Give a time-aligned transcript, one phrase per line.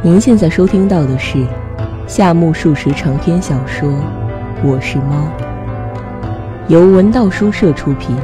[0.00, 1.44] 您现在收听到的是
[2.06, 3.90] 夏目漱石长篇小说
[4.62, 5.28] 《我是猫》，
[6.68, 8.16] 由文道书社出品，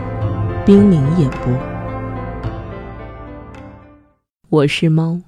[0.65, 1.53] 冰凌演播。
[4.51, 5.21] 我是猫，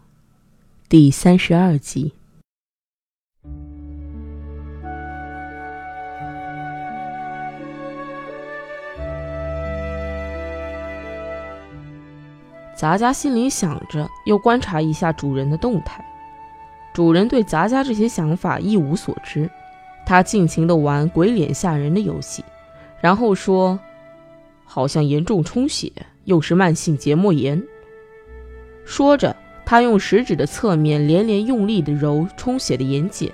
[0.89, 2.15] 第三十二集。
[12.77, 16.05] 杂家心里想着，又观察一下主人的动态。
[16.97, 19.51] 主人对杂家这些想法一无所知，
[20.07, 22.43] 他尽情地玩鬼脸吓人的游戏，
[23.03, 23.79] 然后说
[24.65, 25.93] ：“好像严重充血，
[26.25, 27.63] 又是慢性结膜炎。”
[28.87, 29.37] 说着，
[29.67, 33.31] 他用食指的侧面连连用力地揉充血的眼睑，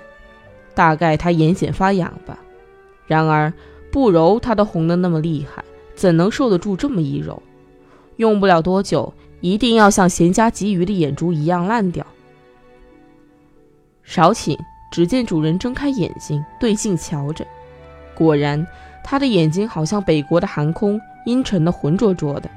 [0.75, 2.37] 大概他眼睑发痒吧。
[3.07, 3.53] 然而
[3.93, 5.63] 不揉，他都红得那么厉害，
[5.95, 7.41] 怎能受得住这么一揉？
[8.17, 12.05] 用不了多久，一定要像闲家鲫鱼的眼珠一样烂掉。
[14.03, 14.57] 少顷，
[14.91, 17.45] 只见主人睁开眼睛，对镜瞧着，
[18.13, 18.65] 果然，
[19.03, 22.49] 他的眼睛好像北国的寒空，阴沉的、浑浊浊的。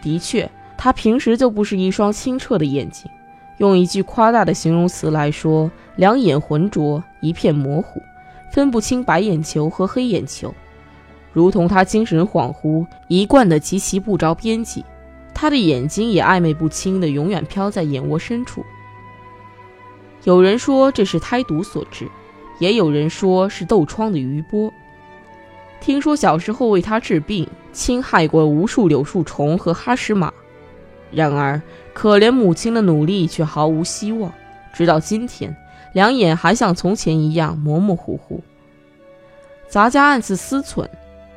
[0.00, 3.10] 的确，他平时就不是一双清澈的眼睛。
[3.58, 8.00] 用一句夸大的形容词来说，两眼浑浊，一片模糊，
[8.52, 10.54] 分不清白眼球和黑眼球，
[11.32, 14.84] 如同他精神恍惚，一贯的极其不着边际。
[15.34, 18.64] 他的眼睛也暧昧不清的，永远飘在眼窝深处。
[20.28, 22.06] 有人说这是胎毒所致，
[22.58, 24.70] 也有人说是痘疮的余波。
[25.80, 30.30] 听说小时候为他治病，侵害过无数柳树虫和哈什马。
[31.10, 31.58] 然而
[31.94, 34.30] 可怜母亲的努力却毫无希望，
[34.70, 35.56] 直到今天，
[35.94, 38.42] 两眼还像从前一样模模糊糊。
[39.66, 40.86] 杂家暗自思忖，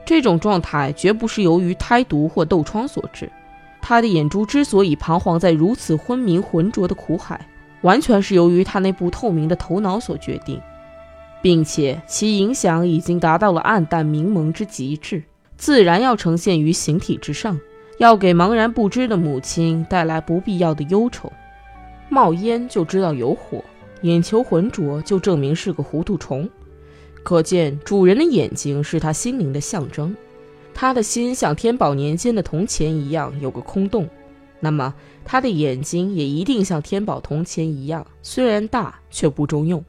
[0.03, 3.31] 这种状态绝不是由于胎毒或痘疮所致。
[3.81, 7.39] 他的眼珠之所以彷徨在如此昏迷浑浊的苦海。
[7.81, 10.61] 完全是由于他那不透明的头脑所决定，
[11.41, 15.23] 并且其影响已经达到了暗淡明蒙之极致，
[15.57, 17.59] 自然要呈现于形体之上，
[17.97, 21.31] 要给茫然不知的母亲带来不必要的忧愁。
[22.09, 23.63] 冒烟就知道有火，
[24.01, 26.49] 眼球浑浊就证明是个糊涂虫，
[27.23, 30.15] 可见主人的眼睛是他心灵的象征，
[30.73, 34.07] 他的心像天宝年间的铜钱一样有个空洞。
[34.63, 34.93] 那么，
[35.25, 39.83] 他的眼睛也一定像天宝铜钱一样，虽然大，却不中用。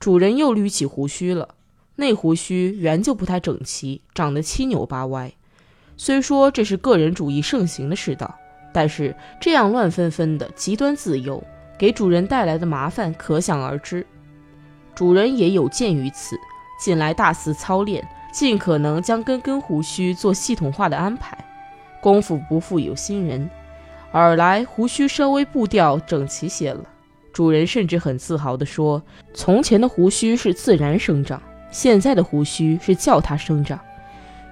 [0.00, 1.54] 主人又捋起胡须了，
[1.96, 5.32] 那胡须原就不太整齐，长得七扭八歪。
[5.96, 8.34] 虽说这是个人主义盛行的世道，
[8.72, 11.44] 但是这样乱纷纷的、极端自由，
[11.78, 14.04] 给主人带来的麻烦可想而知。
[14.94, 16.36] 主人也有鉴于此，
[16.80, 21.38] 近来大肆操练，尽可能将根根胡须做系统化的安排。
[22.02, 23.48] 功夫不负有心人，
[24.10, 26.80] 尔来胡须稍微步调整齐些了。
[27.32, 29.00] 主人甚至很自豪地说
[29.32, 33.78] ：“从前的胡须是自然生长，现在的胡须是叫它生长。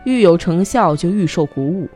[0.05, 1.89] 愈有成效，就愈受鼓舞。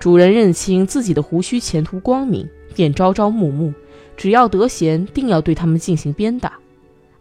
[0.00, 3.72] 主人认清自己的胡须前途光明，便朝朝暮暮，
[4.16, 6.54] 只要得闲，定要对他们进行鞭打。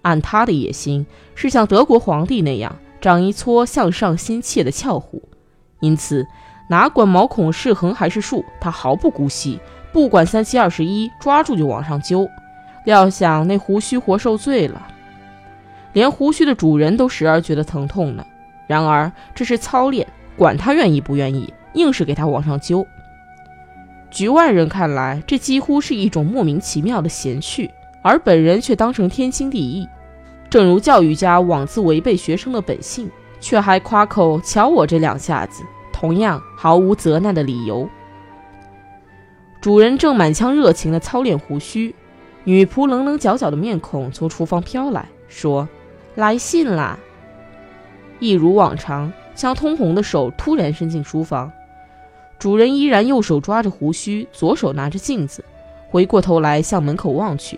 [0.01, 5.21] 按他的野心，是像德国皇帝那样长一撮向上心切的翘胡，
[5.81, 6.25] 因此。”
[6.67, 9.59] 哪管毛孔是横还是竖，他毫不姑息，
[9.93, 12.27] 不管三七二十一，抓住就往上揪。
[12.85, 14.87] 料想那胡须活受罪了，
[15.93, 18.25] 连胡须的主人都时而觉得疼痛呢。
[18.67, 22.85] 然而这是操练，管他愿意不愿意，硬是给他往上揪。
[24.09, 27.69] 局外人看来，这几乎是一种莫名其妙的闲趣，
[28.01, 29.87] 而本人却当成天经地义。
[30.49, 33.09] 正如教育家妄自违背学生的本性，
[33.39, 35.63] 却还夸口：“瞧我这两下子。”
[36.05, 37.89] 同样毫无责难的理由。
[39.59, 41.95] 主人正满腔热情地操练胡须，
[42.43, 45.67] 女仆棱棱角角的面孔从厨房飘来说
[46.13, 46.99] ：“来信啦！”
[48.21, 51.51] 一如往常，将通红的手突然伸进书房。
[52.37, 55.43] 主人依然右手抓着胡须，左手拿着镜子，
[55.89, 57.57] 回过头来向门口望去。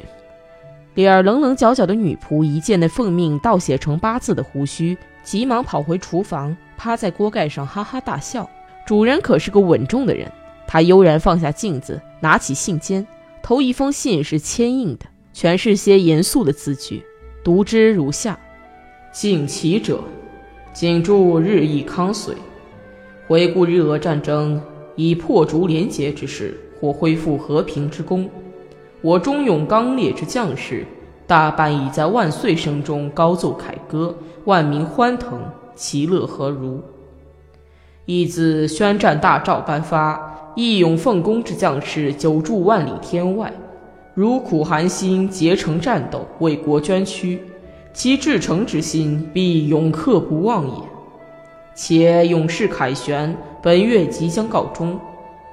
[0.94, 6.56] 脸儿棱棱角角的女仆一见那奉命倒写成八字的胡须，急忙跑回厨房。
[6.78, 8.50] 趴在锅盖上哈哈大笑。
[8.86, 10.32] 主人可是个稳重的人，
[10.66, 13.06] 他悠然放下镜子，拿起信笺，
[13.44, 17.04] 头一封信是铅印的，全是些严肃的字句，
[17.44, 18.40] 读之如下：
[19.12, 20.02] 敬启者，
[20.72, 22.32] 谨祝日益康绥。
[23.28, 24.62] 回顾日俄战争，
[24.96, 28.30] 以破竹连结之势，或恢复和平之功。
[29.02, 30.86] 我忠勇刚烈之将士，
[31.28, 35.42] 大半已在万岁声中高奏凯歌，万民欢腾。
[35.78, 36.82] 其乐何如？
[38.06, 43.54] 义自宣战大诏颁发，义勇奉公之将士久驻万里天外，
[44.14, 47.40] 如苦寒心竭诚战斗，为国捐躯，
[47.94, 50.74] 其至诚之心必永刻不忘也。
[51.76, 55.00] 且勇士凯旋，本月即将告终，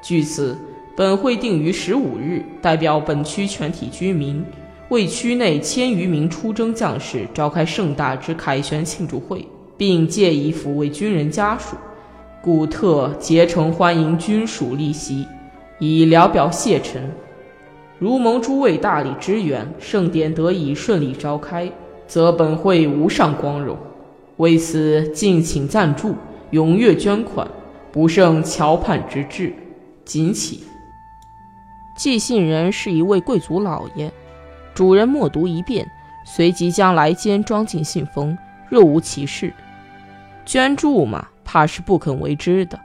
[0.03, 0.57] 据此，
[0.97, 4.43] 本会定于十五日，代表本区全体居民，
[4.89, 11.77] 为区内千余名出征将士召开盛大之凯旋庆祝会，并借以抚慰军人家属，
[12.43, 15.27] 故特竭诚欢迎军属立席，
[15.79, 17.11] 以聊表谢忱。
[17.99, 21.71] 如蒙诸位大力支援，盛典得以顺利召开，
[22.07, 23.77] 则本会无上光荣。
[24.37, 26.15] 为此，敬请赞助，
[26.53, 27.49] 踊跃捐款，
[27.93, 29.53] 不胜桥畔之志。
[30.05, 30.65] 谨启。
[31.97, 34.13] 寄信人是一位贵族老爷，
[34.75, 35.87] 主人默读一遍，
[36.27, 38.37] 随即将来笺装进信封，
[38.69, 39.55] 若无其事。
[40.45, 42.79] 捐助嘛，怕是不肯为之的。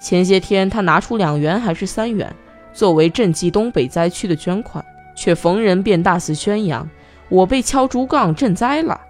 [0.00, 2.34] 前些天他拿出两元还是三元，
[2.72, 4.84] 作为赈济东北灾区的捐款，
[5.14, 6.88] 却逢人便大肆宣扬
[7.30, 9.00] ：“我被敲竹杠赈灾了。”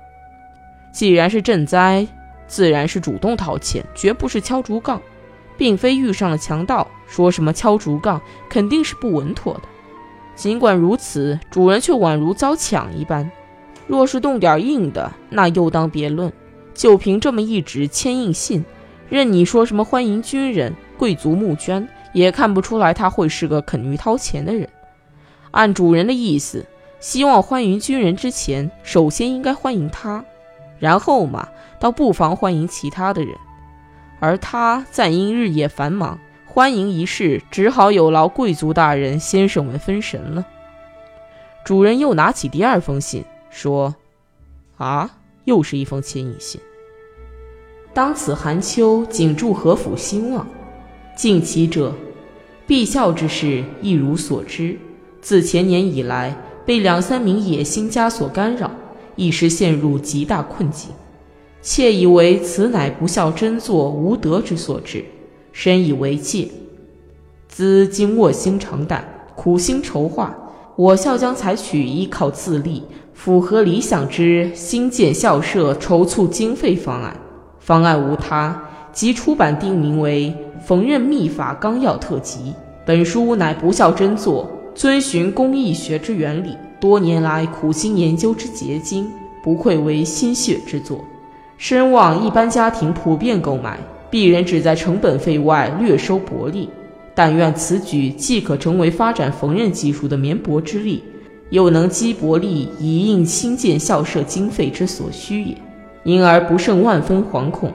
[0.93, 2.07] 既然是赈灾，
[2.47, 5.01] 自然是主动掏钱，绝不是敲竹杠，
[5.57, 9.63] 并非遇上了强盗，说什么敲竹杠肯定是不稳妥的。
[10.37, 13.29] 尽管如此，主人却宛如遭抢一般。
[13.87, 16.33] 若是动点硬的，那又当别论。
[16.75, 18.65] 就凭这么一纸签印信，
[19.09, 24.69] 任你说什么欢迎军人、贵族募捐，也看不出来他会是个肯于掏钱的人。
[25.53, 26.67] 按主人的意思，
[26.99, 30.25] 希望欢迎军人之前，首先应该欢迎他。
[30.81, 31.49] 然后嘛，
[31.79, 33.35] 倒不妨欢迎其他的人，
[34.19, 40.45] 而他暂因日夜繁忙，欢迎仪式只好有劳贵族大人先生们分神了。
[41.65, 43.95] 主人又拿起第二封信，说
[44.77, 45.11] ：“啊，
[45.45, 46.61] 又是一封牵引信。
[47.93, 50.47] 当此寒秋，谨祝何府兴旺。
[51.17, 51.95] 敬其者，
[52.67, 54.77] 必孝之事，亦如所知，
[55.21, 56.37] 自前年以来，
[56.67, 58.71] 被两三名野心家所干扰。”
[59.17, 60.91] 一时陷入极大困境，
[61.63, 65.05] 窃以为此乃不孝真作无德之所致，
[65.53, 66.49] 深以为戒。
[67.47, 70.37] 兹今卧薪尝胆，苦心筹划，
[70.75, 72.83] 我校将采取依靠自立、
[73.15, 77.17] 符合理想之新建校舍筹措经费方案。
[77.61, 78.61] 方案无他，
[78.93, 82.41] 即出版定名为《缝纫秘法纲要特辑》。
[82.85, 86.55] 本书乃不孝真作，遵循工艺学之原理。
[86.79, 89.09] 多年来苦心研究之结晶，
[89.43, 91.03] 不愧为心血之作，
[91.57, 93.79] 深望一般家庭普遍购买，
[94.11, 96.69] 鄙人只在成本费外略收薄利。
[97.15, 101.03] 但愿此举既可成为发展缝纫技术的绵薄之力，
[101.55, 105.57] 又能积薄利以应兴建校舍经费之所需也。
[106.03, 107.71] 因而不胜万分惶恐，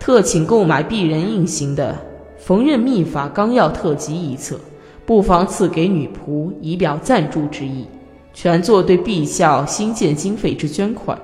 [0.00, 1.92] 特请购买鄙人印行的
[2.44, 4.58] 《缝纫秘法纲要特辑》一册，
[5.06, 7.86] 不妨赐给女仆，以表赞助之意。
[8.34, 11.16] 全作对陛校新建经费之捐款，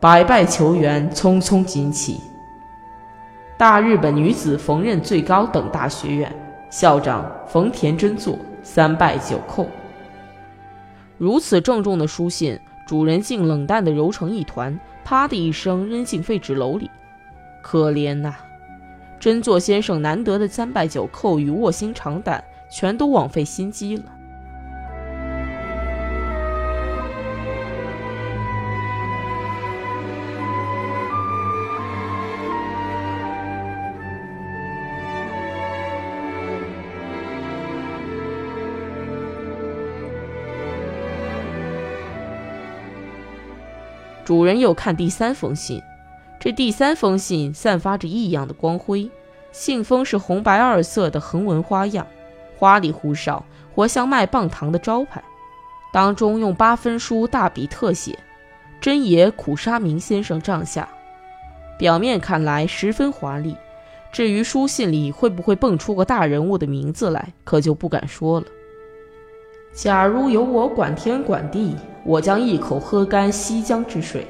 [0.00, 2.16] 百拜求援，匆匆锦起。
[3.56, 6.30] 大日本女子缝纫最高等大学院
[6.68, 9.64] 校长冯田真作，三拜九叩。
[11.24, 16.90] 如此郑重的书信，主人竟冷淡的揉成一团，啪的一声扔进废纸篓里。
[17.62, 18.34] 可怜呐，
[19.18, 24.04] 真作先生难得的三拜九叩与卧薪尝胆，全都枉费心机了。
[44.24, 45.82] 主人又看第三封信，
[46.40, 49.10] 这第三封信散发着异样的光辉。
[49.52, 52.06] 信封是红白二色的横纹花样，
[52.56, 55.22] 花里胡哨，活像卖棒糖的招牌。
[55.92, 58.18] 当中用八分书大笔特写
[58.80, 60.88] “真爷苦沙明先生帐下”，
[61.78, 63.56] 表面看来十分华丽。
[64.10, 68.46] 至于书信里会不会蹦出个大人物的名字来，可就不敢说了。
[69.74, 71.74] 假如由我管天管地。
[72.06, 74.26] 我将一口喝干西江之水。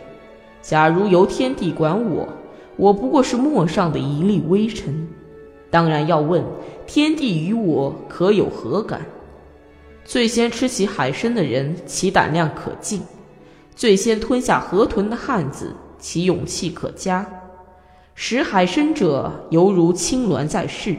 [0.62, 2.28] 假如由天地管我，
[2.76, 5.08] 我不过是陌上的一粒微尘。
[5.70, 6.40] 当然要问
[6.86, 9.04] 天地与我可有何干？
[10.04, 13.00] 最先吃起海参的人，其胆量可敬；
[13.74, 17.26] 最先吞下河豚的汉子，其勇气可嘉。
[18.14, 20.94] 食海参者，犹如青鸾在世；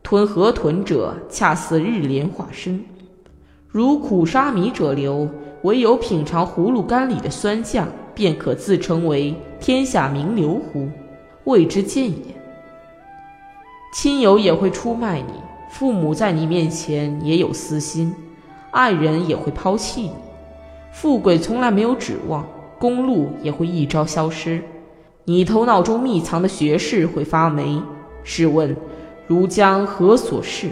[0.00, 2.80] 吞河豚者，恰似日莲化身。
[3.74, 5.28] 如苦沙弥者流。
[5.62, 10.88] 唯有品尝葫芦干里的酸酱，便可自称为天下名流乎？
[11.42, 12.36] 谓之见也。
[13.92, 15.32] 亲友也会出卖你，
[15.70, 18.14] 父母在你面前也有私心，
[18.70, 20.12] 爱人也会抛弃你。
[20.92, 22.46] 富贵从来没有指望，
[22.78, 24.62] 公路也会一朝消失。
[25.24, 27.82] 你头脑中密藏的学识会发霉。
[28.22, 28.76] 试问，
[29.26, 30.68] 如将何所事？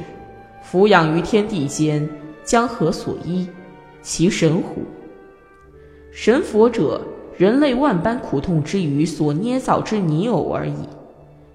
[0.62, 2.08] 俯仰于天地间，
[2.44, 3.46] 将何所依？
[4.02, 4.82] 其神乎？
[6.10, 7.00] 神佛者，
[7.38, 10.74] 人类万般苦痛之余所捏造之泥偶而已，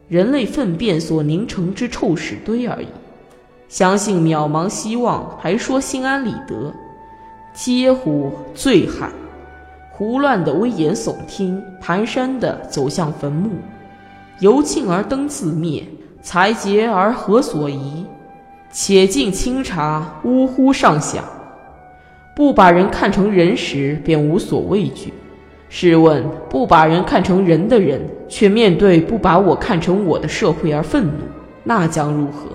[0.07, 2.87] 人类粪便所凝成之臭屎堆而已。
[3.67, 6.73] 相信渺茫希望，还说心安理得，
[7.53, 8.31] 嗟乎！
[8.55, 9.11] 醉汉！
[9.91, 13.49] 胡乱的危言耸听，蹒跚的走向坟墓。
[14.39, 15.83] 由庆而灯自灭，
[16.21, 18.05] 才竭而何所宜？
[18.79, 21.23] 且尽清茶，呜呼上响。
[22.35, 25.11] 不把人看成人时，便无所畏惧。
[25.67, 31.11] 试问，不把人看成人的人，却面对不把我看成我的社会而愤怒，
[31.63, 32.51] 那将如何？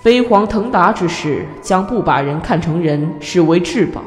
[0.00, 4.00] 飞黄腾达之时，将不把人看成人视为至宝，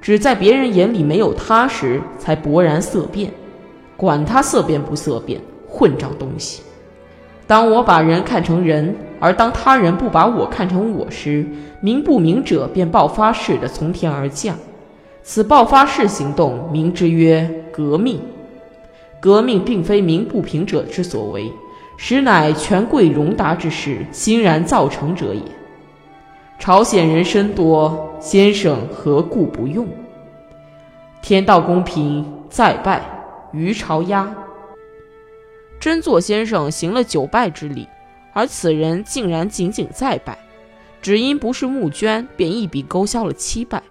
[0.00, 3.28] 只在别人眼里没有他时，才勃然色变。
[3.96, 6.62] 管他色变不色变，混账东西！
[7.44, 11.46] 当我把人看成人，而当他人不把我看成我时，
[11.80, 14.56] 明不明者便爆发式的从天而降。
[15.22, 18.20] 此爆发式行动，名之曰革命。
[19.20, 21.52] 革命并非名不平者之所为，
[21.96, 25.42] 实乃权贵荣达之士欣然造成者也。
[26.58, 29.86] 朝鲜人参多，先生何故不用？
[31.20, 33.02] 天道公平，再拜
[33.52, 34.32] 于朝鸭。
[35.80, 37.86] 真作先生行了九拜之礼，
[38.38, 40.38] 而此人竟然仅仅再拜，
[41.02, 43.82] 只因不是募捐，便一笔勾销了七拜。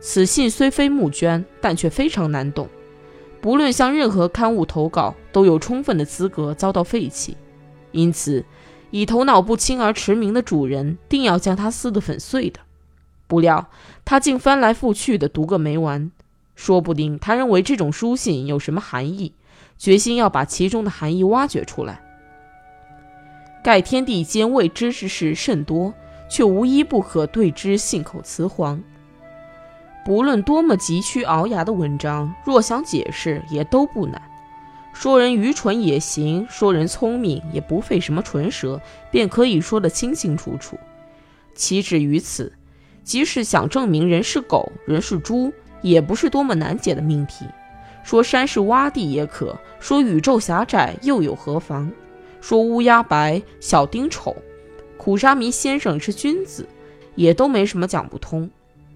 [0.00, 2.66] 此信虽非募捐，但却非常难懂。
[3.42, 7.36] 不论向任何刊物投稿，都有充分的资格遭到废弃。
[7.92, 8.42] 因此，
[8.90, 12.60] 以头脑不清而驰名的主人，定要将他撕得粉碎的。
[13.26, 13.68] 不料
[14.06, 16.10] 他竟翻来覆去的读个没完，
[16.54, 19.34] 说不定他认为这种书信有什么含义。
[19.76, 22.00] 决心要把其中的含义挖掘出来。
[23.66, 25.92] 盖天地间未知之事甚多，
[26.30, 28.80] 却无一不可对之信口雌黄。
[30.04, 34.22] 不论多么急曲鳌牙的文章，若想解释，也都不难。
[34.92, 38.80] 说人愚蠢也行，说人聪明也不费什么唇舌，
[39.10, 40.78] 便可以说得清清楚楚。
[41.56, 42.52] 岂止于此，
[43.02, 47.44] 即使想证明人是狗，人是猪，也不是多么难解的命题。
[48.04, 51.90] 说山是洼地也可，说宇宙狭窄又有何妨？
[52.46, 54.36] 说乌鸦白，小丁丑，
[54.96, 56.64] 苦沙弥先生是君子，
[57.16, 58.48] 也都没什么讲不通。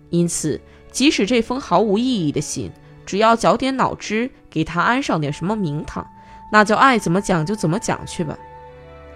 [0.08, 0.60] 因此，
[0.92, 2.70] 即使这封毫无意义的信，
[3.04, 6.06] 只要绞点脑汁，给他安上点什么名堂，
[6.52, 8.38] 那就爱怎么讲就怎么讲去吧。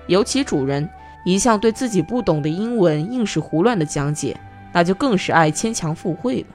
[0.08, 0.90] 尤其主人
[1.24, 4.36] 一向对自己不懂的英文硬是胡乱的讲解，
[4.72, 6.48] 那就更是爱牵强附会了。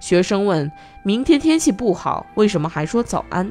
[0.00, 0.68] 学生问
[1.04, 3.48] ：“明天天气不好，为什么还说早安？”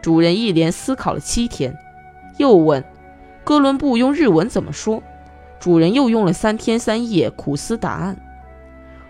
[0.00, 1.76] 主人一连思考了七天，
[2.38, 2.82] 又问
[3.44, 5.02] ：“哥伦布用日文怎么说？”
[5.60, 8.16] 主人又用了三天三夜苦思答案，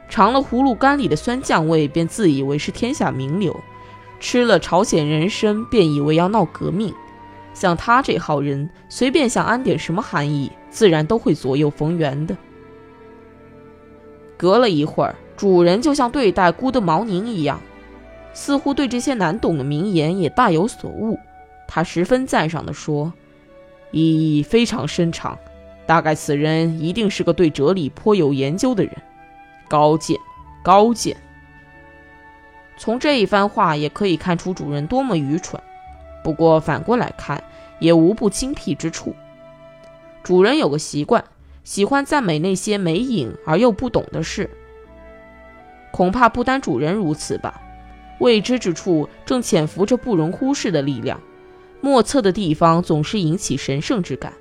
[0.09, 3.53] 尝了葫芦干里的酸酱味，便自以为是天下名流；
[4.19, 6.93] 吃了朝鲜人参，便以为要闹革命。
[7.55, 12.37] 像他这号人，随便想安点什么含义，自然都会左右逢源的。
[14.37, 15.15] 隔了一会儿。
[15.37, 17.61] 主人就像对待孤的毛宁一样，
[18.33, 21.17] 似乎对这些难懂的名言也大有所悟。
[21.69, 23.13] 他十分赞赏地说
[23.93, 25.39] ：“意义非常深长，
[25.87, 28.93] 大概此人一定是个对哲理颇有研究的人。
[29.69, 30.19] 高见，
[30.65, 31.17] 高见。”
[32.79, 35.63] 从这一番话也可以看出主人多么愚蠢。
[36.25, 37.43] 不过反过来看，
[37.79, 39.15] 也无不精辟之处。
[40.23, 41.25] 主人有个习惯，
[41.65, 44.49] 喜欢赞美那些没影而又不懂的事。
[45.91, 47.61] 恐怕不单主人如此吧，
[48.21, 51.21] 未知之处正潜伏着不容忽视的力量，
[51.81, 54.33] 莫测的地方总是引起神圣之感。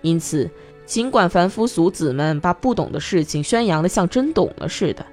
[0.00, 0.50] 因此，
[0.84, 5.06] 尽管凡夫俗子们把不懂的事情宣扬的像真懂了似的，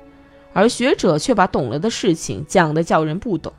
[0.51, 3.53] 而学者却把懂了的事情讲的叫人不懂。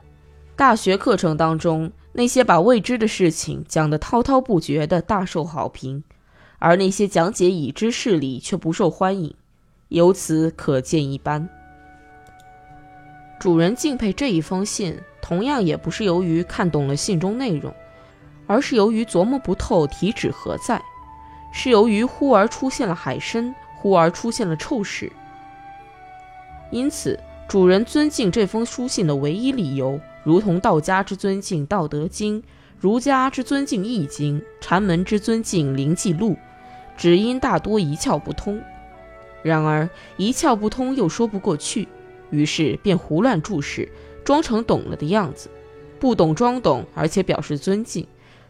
[0.57, 6.03] 大学课程当中，那些把未知的事情讲得滔滔不绝的大受好评，
[6.59, 9.33] 而那些讲解已知事理却不受欢迎，
[9.87, 11.47] 由此可见一斑。
[13.39, 17.73] 主人敬佩这一封信，同样也不是由于看懂了信中内容，
[18.51, 20.81] 而是由于琢磨不透题旨何在，
[21.53, 25.09] 是由于忽而出现了海参，忽而出现了臭屎。
[26.69, 27.17] 因此，
[27.47, 32.41] 主人尊敬这封书信的唯一理由，如同道家之尊敬《道德经》，
[32.77, 36.31] 儒家之尊敬《易经》，禅门之尊敬《灵记录》，
[36.97, 38.61] 只因大多一窍不通。
[39.43, 41.87] 然而，一窍不通又说不过去。
[42.31, 43.89] 于是便胡乱注释，
[44.25, 45.49] 装成懂了的样子，
[46.01, 48.05] 不懂装懂，而且表示尊敬。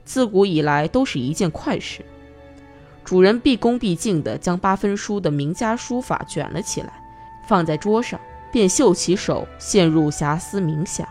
[0.05, 2.03] 自古以来都是一件快事。
[3.03, 6.93] 主人毕恭毕敬地将八分书的名家书法卷了起来，
[7.47, 8.19] 放在桌上，
[8.51, 11.07] 便袖起手，陷入遐思冥想。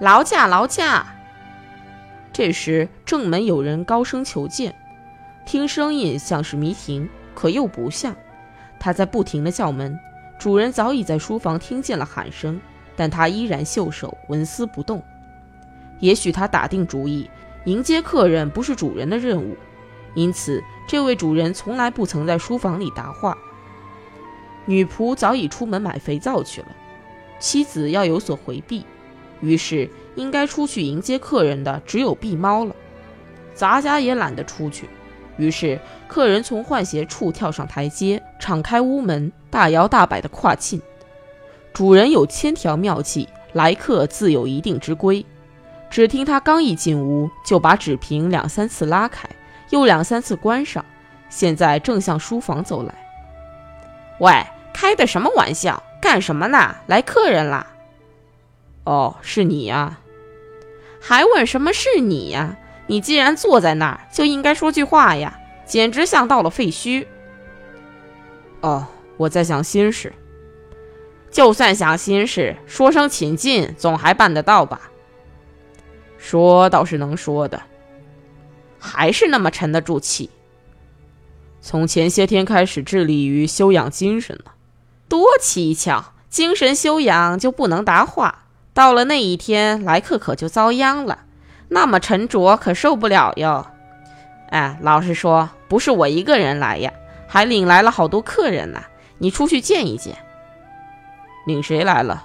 [0.00, 1.06] 劳驾，劳驾！
[2.32, 4.74] 这时正门有人高声求见，
[5.44, 8.16] 听声音像是迷婷，可又不像。
[8.80, 9.96] 他在不停地叫门，
[10.38, 12.58] 主人早已在书房听见了喊声，
[12.96, 15.00] 但他依然袖手，纹丝不动。
[16.02, 17.30] 也许他打定主意，
[17.64, 19.56] 迎接客人不是主人的任务，
[20.14, 23.38] 因此这位主人从来不曾在书房里答话。
[24.66, 26.66] 女仆早已出门买肥皂去了，
[27.38, 28.84] 妻子要有所回避，
[29.40, 32.74] 于是应该出去迎接客人的只有碧猫了。
[33.54, 34.88] 杂家也懒得出去，
[35.36, 35.78] 于是
[36.08, 40.82] 客人从换鞋处跳上台阶，敞开屋门，大摇大摆地跨进。
[41.72, 45.24] 主人有千条妙计，来客自有一定之规。
[45.92, 49.28] 只听他刚一进屋，就把纸屏两三次拉开，
[49.68, 50.82] 又两三次关上。
[51.28, 52.94] 现在正向书房走来。
[54.18, 55.82] 喂，开的什么玩笑？
[56.00, 56.76] 干什么呢？
[56.86, 57.66] 来客人啦！
[58.84, 59.98] 哦，是你呀？
[60.98, 62.56] 还问什么是你呀？
[62.86, 65.38] 你既然坐在那儿，就应该说句话呀！
[65.66, 67.06] 简直像到了废墟。
[68.62, 68.86] 哦，
[69.18, 70.10] 我在想心事。
[71.30, 74.88] 就算想心事，说声请进，总还办得到吧？
[76.22, 77.60] 说倒是能说的，
[78.78, 80.30] 还是那么沉得住气。
[81.60, 84.52] 从前些天开始致力于修养精神了，
[85.08, 86.12] 多蹊跷！
[86.30, 91.18] 精神修养就不能答话，到了那一天来客可就遭殃了。
[91.68, 93.66] 那么沉着可受不了哟。
[94.48, 96.92] 哎，老实说，不是我一个人来呀，
[97.26, 98.82] 还领来了好多客人呢。
[99.18, 100.16] 你出去见一见。
[101.46, 102.24] 领谁来了？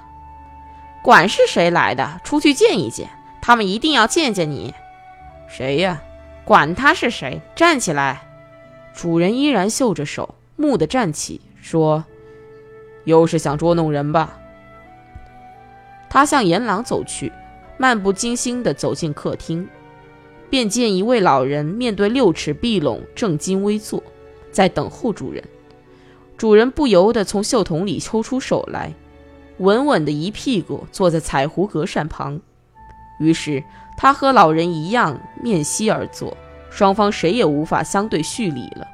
[1.03, 3.09] 管是谁来的，出去见一见。
[3.47, 4.73] 他们一定要见见你，
[5.47, 6.03] 谁呀？
[6.43, 8.27] 管他是谁，站起来！
[8.93, 12.03] 主人依然袖着手，木地站起，说
[13.05, 14.37] ：“又是想捉弄人吧？”
[16.11, 17.31] 他向沿廊走去，
[17.77, 19.65] 漫不经心地走进客厅，
[20.49, 24.03] 便见一位老人面对六尺壁笼，正襟危坐，
[24.51, 25.41] 在等候主人。
[26.35, 28.93] 主人不由得从袖筒里抽出手来，
[29.59, 32.41] 稳稳地一屁股坐在彩湖隔扇旁。
[33.19, 33.63] 于是
[33.95, 36.35] 他和老人一样面西而坐，
[36.69, 38.87] 双方谁也无法相对叙礼了。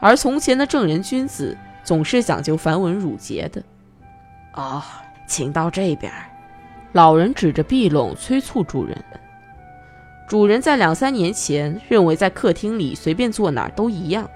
[0.00, 3.62] 而从前的正人君子总是讲究繁文缛节的。
[4.54, 4.82] 哦，
[5.26, 6.12] 请到这边。
[6.92, 8.96] 老人指着壁笼催促主人。
[10.28, 14.28] 主人在两三年前认为在客厅里随便坐哪儿都一样，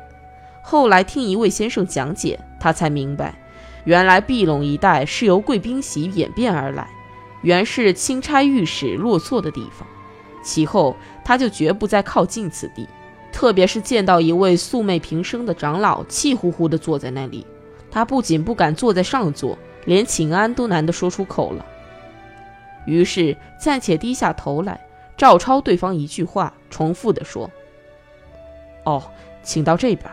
[0.63, 3.35] 后来听一位先生讲解，他才明白，
[3.85, 6.87] 原来壁笼一带是由贵宾席演变而来。
[7.43, 9.87] 原是钦差御史落座的地方，
[10.43, 12.89] 其后他就绝不再靠近此地。
[13.33, 17.47] 特别是见到一位素昧平生的长老气呼呼地坐在那里，
[17.91, 21.65] 他不仅不敢坐在上座，连请安都难得说出口了。
[22.87, 24.81] 于是暂且低下头来，
[25.17, 27.49] 照抄对方一句话，重复地说
[28.85, 29.03] ：“哦，
[29.45, 30.11] 请到这边。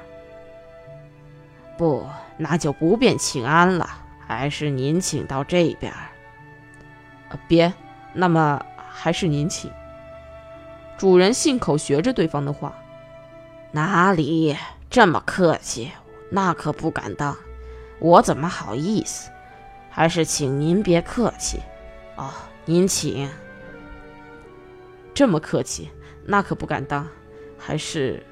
[1.76, 2.06] 不，
[2.38, 3.90] 那就不便请安了，
[4.28, 5.92] 还是您请到这边。”
[7.48, 7.74] 别，
[8.14, 9.72] 那么还是您请。
[10.98, 12.76] 主人信口学着对方的话
[13.72, 14.56] ：“哪里
[14.90, 15.92] 这么客气？
[16.30, 17.38] 那可不敢当，
[18.00, 19.30] 我怎么好意思？
[19.90, 21.60] 还是请您别客气。
[22.16, 22.32] 哦，
[22.66, 23.30] 您请。
[25.14, 25.90] 这么客气，
[26.26, 27.08] 那可不敢当，
[27.58, 28.24] 还是……”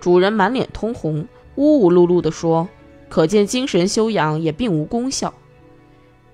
[0.00, 2.68] 主人满脸通红，呜呜噜噜地说
[3.08, 5.32] ：“可见精神修养也并无功效。”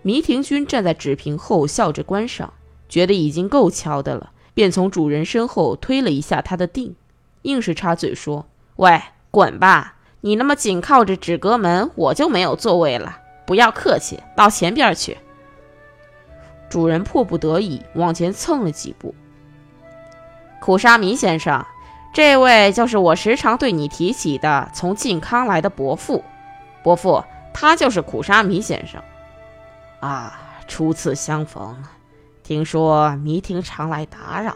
[0.03, 2.53] 弥庭君站在纸屏后，笑着观赏，
[2.89, 6.95] 觉得已经够瞧的了，便从主人身后推了一下他的腚，
[7.43, 9.95] 硬是插嘴说：“喂，滚吧！
[10.23, 13.19] 你那么紧靠着纸阁门，我就没有座位了。
[13.47, 15.17] 不要客气，到前边去。”
[16.69, 19.15] 主人迫不得已往前蹭了几步。
[20.61, 21.65] 苦沙弥先生，
[22.13, 26.25] 这位就是我时常对你提起的从靖康来的伯父，
[26.83, 29.03] 伯父，他就是苦沙弥先生。
[30.03, 30.37] 啊，
[30.67, 31.77] 初次相逢，
[32.43, 34.53] 听说弥庭常来打扰，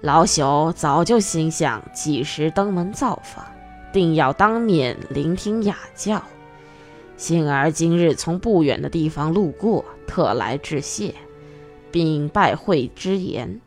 [0.00, 3.44] 老朽早就心想几时登门造访，
[3.92, 6.22] 定要当面聆听雅教。
[7.18, 11.14] 幸而今日从不远的地方路过，特来致谢，
[11.90, 13.60] 并拜会之言，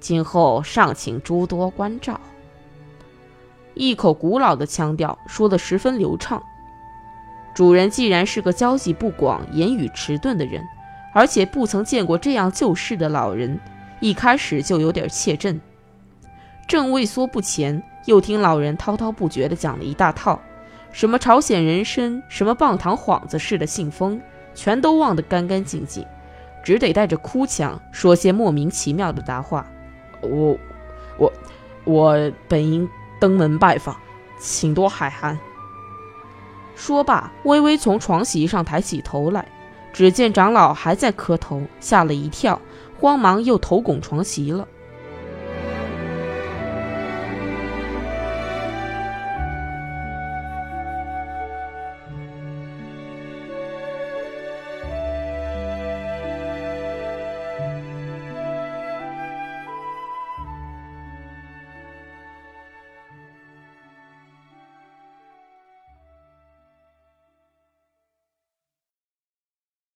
[0.00, 2.20] 今后尚请诸多关照。
[3.74, 6.42] 一口古老的腔调说得十分流畅。
[7.54, 10.60] 主人既然是个交际不广、言语迟钝的人，
[11.12, 13.60] 而且不曾见过这样旧事的老人，
[14.00, 15.60] 一开始就有点怯阵。
[16.66, 20.40] 正畏缩不前，又听老人滔滔不绝地讲了一大套，
[20.90, 24.20] 什么朝鲜人参，什么棒糖幌子似的信封，
[24.52, 26.04] 全都忘得干干净净，
[26.64, 29.64] 只得带着哭腔说些莫名其妙的答话。
[30.22, 30.58] 我，
[31.18, 31.32] 我，
[31.84, 32.88] 我本应
[33.20, 33.94] 登门拜访，
[34.40, 35.38] 请多海涵。
[36.74, 39.46] 说罢，微微从床席上抬起头来，
[39.92, 42.60] 只见长老还在磕头，吓了一跳，
[43.00, 44.66] 慌忙又头拱床席了。